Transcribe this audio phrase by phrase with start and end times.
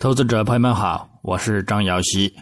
[0.00, 2.34] 投资者朋友们好，我是张瑶希。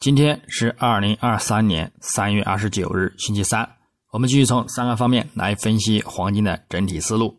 [0.00, 3.68] 今天是二零二三年三月二十九日，星期三。
[4.10, 7.38] 我们继续从三个方面来分析黄金的整体思路。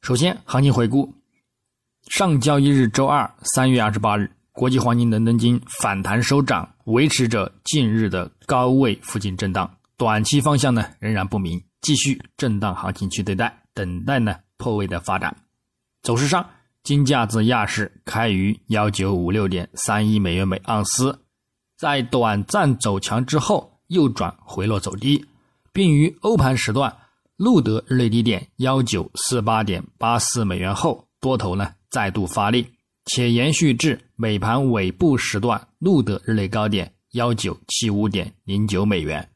[0.00, 1.14] 首先，行情回顾：
[2.08, 15.36] 上交易日周二三月二十八日，国际黄金伦敦金反弹收涨，维持着近日的高位附近震荡，短期方向呢仍然不明，继续震荡行情去对待，等待呢破位的发展。
[16.02, 16.42] 走势上。
[16.82, 21.16] 金价自亚市开于幺九五六点三一美元每盎司，
[21.78, 25.24] 在短暂走强之后，右转回落走低，
[25.72, 26.92] 并于欧盘时段
[27.36, 32.66] 录得日内低点幺九四八点八四美元后，多头呢再度发力，
[33.04, 39.30] 且延续至美盘尾部时段录得日内高点幺九七五点零九美元，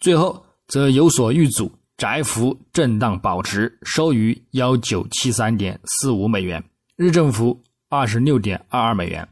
[0.00, 1.70] 最后则有所遇阻。
[1.96, 6.62] 窄幅震荡保持，收于幺九七三点四五美元，
[6.96, 9.28] 日振幅二十六点二二美元，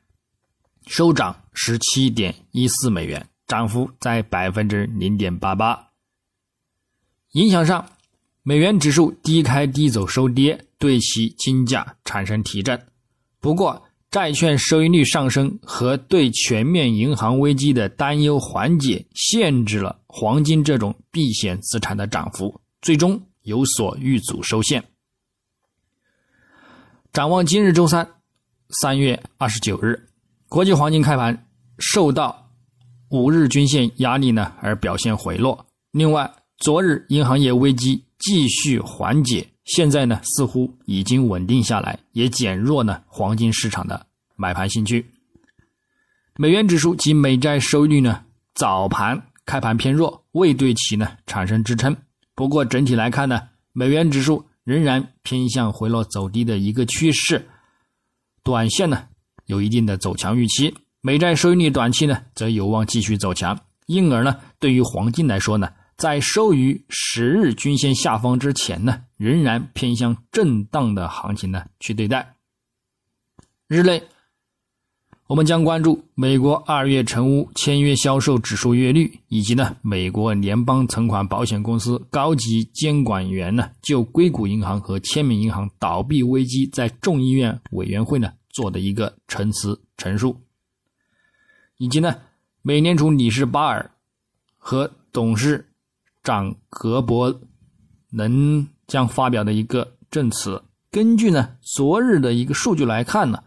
[0.87, 5.89] 收涨十七点一四美元，涨幅在百分之零点八八。
[7.33, 7.91] 影响上，
[8.43, 12.81] 美元指数低开低走收跌，对其金价产生提振。
[13.41, 22.61] 不过，债券收益率上升和对全面银行危机的担忧缓解，限制了黄金这种避险资产的涨幅。
[22.83, 24.83] 最终有所遇阻收线。
[27.13, 28.09] 展望今日周三，
[28.71, 30.09] 三月二十九日，
[30.49, 31.47] 国际黄金开盘
[31.79, 32.51] 受到
[33.11, 35.67] 五日均线压力呢而表现回落。
[35.93, 44.05] 另外，昨日银行业危机继续缓解，现在呢似乎已经稳定下来，也减弱呢黄金市场的
[44.35, 45.09] 买盘兴趣。
[46.37, 51.97] 美元指数及美债收益率呢早盘开盘偏弱，未对其呢产生支撑。
[52.35, 57.49] 不过整体来看呢，美元指数仍然偏向回落走低的一个趋势，
[58.43, 59.05] 短线呢
[59.47, 72.37] 有一定的走强预期，美债收益率短期呢则有望继续走强，因而呢对于黄金来说呢，在收于十日均线下方之前呢，仍然偏向震荡的行情呢去对待，
[73.69, 74.03] 日内。
[75.27, 90.41] 我们将关注美国二月成屋签约销售指数月率，以及呢美国联邦存款保险公司高级监管员呢就硅谷银行和签名银行倒闭危机在众议院委员会呢做的一个陈词陈述，
[91.77, 92.17] 以及呢
[92.63, 93.91] 美联储理事巴尔
[94.57, 95.67] 和董事
[96.23, 97.41] 长格伯
[98.11, 100.63] 能将发表的一个证词。
[100.91, 103.43] 根据呢昨日的一个数据来看呢。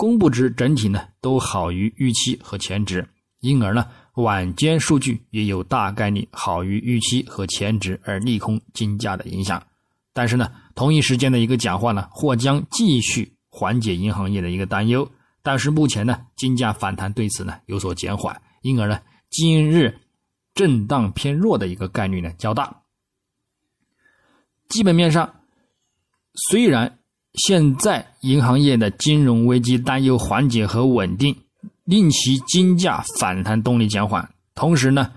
[0.00, 3.04] 公布值整体呢都好于预期和前值，
[3.40, 3.84] 因而呢
[4.14, 9.60] 晚间数据也有大概率好于预期和前值而利空金价的影响。
[10.14, 15.10] 但是呢同一时间的一个讲话呢或将继续缓解银行业的一个担忧，
[15.42, 19.00] 但是目前呢金价反弹对此呢有所减缓，因而呢
[19.30, 19.98] 今日
[20.58, 22.82] 震荡偏弱的一个概率呢较大。
[24.68, 25.32] 基本面上
[26.50, 26.96] 虽然。
[27.34, 31.36] 现在银行业的金融危机担忧缓解和稳定，
[31.84, 34.28] 令其金价反弹动力减缓。
[34.56, 35.12] 同时呢，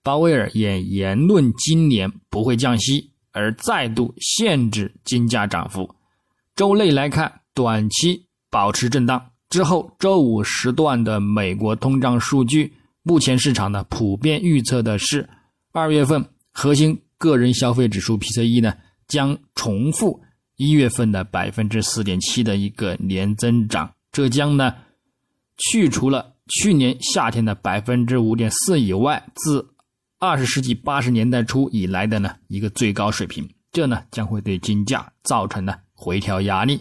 [0.00, 5.92] 鲍威尔也言论今年不会降息，而再度限制金价涨幅。
[6.54, 9.30] 周内来看，短期保持震荡。
[9.48, 12.72] 之后周五时段的美国通胀数据，
[13.06, 15.28] 目前市场呢普遍预测的是，
[15.72, 18.74] 二月份核心个人消费指数 PCE 呢
[19.06, 20.20] 将重复。
[20.56, 24.74] 一月份的百分之四点七的一个年增长，这将呢
[25.58, 29.68] 去除了去年夏天的百分之五点四以外，自
[30.18, 36.80] 二十世纪八十年代初以来的呢一个最高水平，这呢将会对金价造成呢回调压力。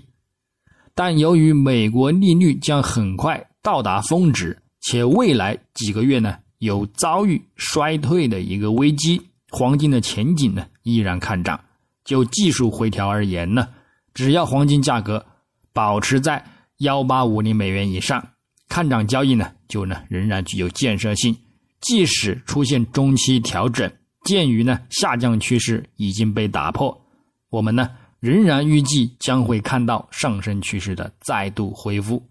[0.96, 11.60] 但由于美国利率将很快到达峰值，且未来几个月呢有遭遇衰退的一个危机，黄金的前景呢依然看涨。
[12.04, 13.70] 就技术回调而言呢，
[14.14, 15.26] 只要黄金价格
[15.72, 16.46] 保持在
[16.80, 18.28] 幺八五零美元以上，
[18.68, 21.36] 看涨交易呢就呢仍然具有建设性。
[21.80, 23.90] 即使出现中期调整，
[24.26, 27.06] 鉴于呢下降趋势已经被打破，
[27.50, 27.90] 我们呢
[28.20, 32.22] 仍然预计将会看到上升趋势的再度恢复。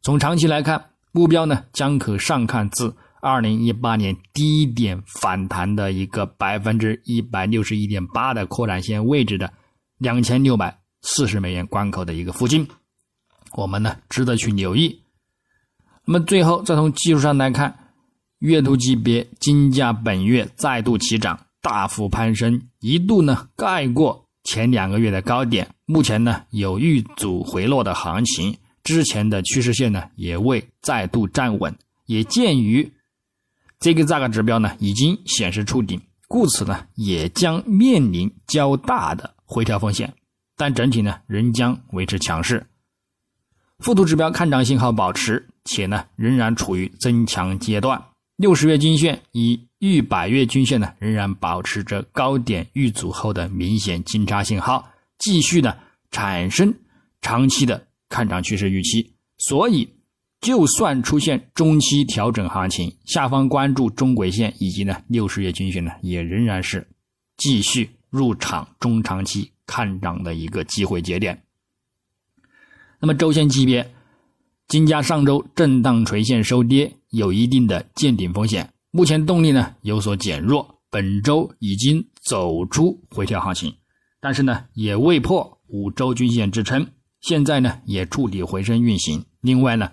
[0.00, 0.82] 从长期来看，
[1.12, 2.94] 目标呢将可上看自。
[3.20, 9.52] 二零一八年低点反弹的一个百分之一百六十一点八的扩展线位置的
[9.98, 12.64] 两千六百四十美元关口的一个附近，
[13.56, 15.02] 我们呢值得去留意。
[16.04, 17.76] 那么最后再从技术上来看，
[18.38, 28.56] 月度级别金价本月再度起涨，大幅攀升，一度呢盖过前两个月的高点，目前呢有遇阻回落的行情。
[28.88, 31.76] 之前的趋势线呢也未再度站稳，
[32.06, 32.90] 也鉴于
[33.78, 40.14] 这个价格指标呢已经显示触顶，故此呢也将面临较大的回调风险，
[40.56, 42.66] 但整体呢仍将维持强势。
[43.80, 48.02] 附图指标看涨信号保持，且呢仍然处于增强阶段。
[48.36, 54.88] 六十月均线以逾百月均线呢仍然保持着高点遇阻后的明显金叉信号，
[55.18, 55.76] 继续呢
[56.10, 56.74] 产生
[57.20, 59.14] 长期的看涨趋势预期。
[59.38, 59.88] 所以，
[60.40, 66.86] 就算出现中期调整行情，下方关注中轨线以及呢六十月均线呢，也仍然是
[67.36, 71.42] 继续入场中长期看涨的一个机会节点。
[73.00, 73.92] 那么周线级别。
[74.66, 78.70] 金价上周震荡垂线收跌，有一定的见顶风险。
[78.90, 83.74] 目前动力呢有所减弱，本周已经走出回调行情，
[84.20, 86.86] 但是呢也未破五周均线支撑，
[87.20, 89.24] 现在呢也触底回升运行。
[89.40, 89.90] 另外呢，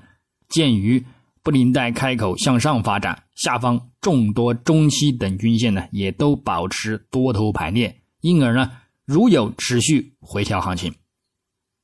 [0.50, 1.06] 鉴于
[1.44, 8.72] 布林带开口向上发展，下方众多中期等均线呢也都保持多头排列，因而呢
[9.06, 10.94] 如有持续回调行情。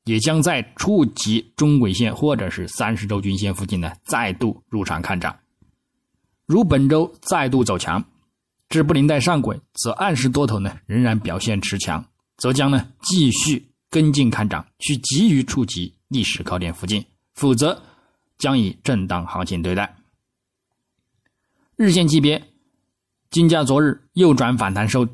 [0.06, 5.38] 也将在触及中轨线或者是三十周均线附近呢，再度入场看涨。
[6.48, 8.04] 如本周再度走强，
[8.68, 12.04] 至布林带上轨，则暗示多头呢仍然表现持强，
[12.38, 17.06] 则将呢继续跟进看涨，去急于触及历史高点附近，
[17.36, 17.80] 否则
[18.40, 19.96] 将以震荡行情对待。
[21.76, 22.44] 日线级别，
[23.30, 25.08] 金价昨日右转反弹收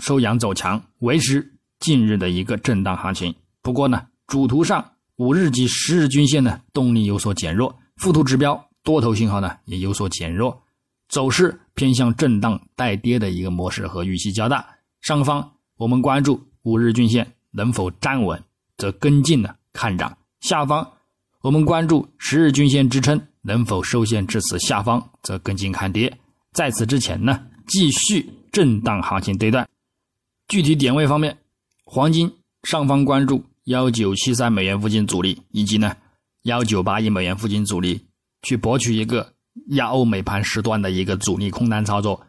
[0.00, 3.32] 收阳走强，维持近日的一个震荡行情。
[3.62, 4.08] 不过呢。
[4.28, 10.64] 主图上五日及十日均线呢动力有所减弱，附图指标多头信号呢也有所减弱，
[11.08, 14.66] 走势偏向震荡带跌的一个模式和预期较大。
[15.00, 18.42] 上方我们关注五日均线能否站稳，
[18.76, 20.10] 则跟进呢看涨；
[20.40, 20.92] 下方
[21.42, 26.18] 我们关注十日均线支撑能否受限至此下方，则跟进看跌。
[26.52, 29.68] 在此之前呢，继续震荡行情对待。
[30.48, 31.38] 具体点位方面，
[31.84, 32.32] 黄金
[32.62, 33.44] 上方关注。
[33.64, 35.96] 幺九七三美元附近阻力，以及呢
[36.42, 38.00] 幺九八一美元附近阻力，
[38.42, 39.32] 去博取一个
[39.70, 42.24] 亚欧美盘时段的一个阻力空单操作。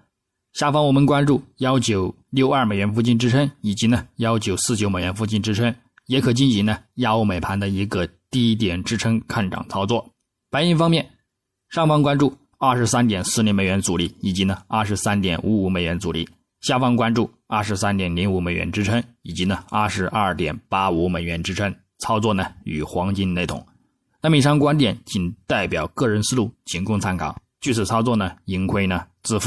[0.54, 5.74] 下方我们关注幺九六二美元附近支撑，以及呢幺九四九美元附近支撑，
[6.06, 10.14] 也可进行呢亚欧美盘的一个低点支撑看涨操作。
[10.52, 11.10] 白银方面，
[11.72, 16.30] 上方关注二十三点四零美元阻力，以及呢二十三点五五美元阻力。
[16.62, 23.66] 下方关注二十三点零五美元支撑，以及呢二十二点八五美元支撑，操作呢与黄金雷同。
[24.22, 27.36] 那么以上观点仅代表个人思路，仅供参考。
[27.62, 29.46] 据此操作呢，盈亏呢自负。